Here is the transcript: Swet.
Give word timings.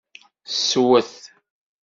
Swet. 0.63 1.11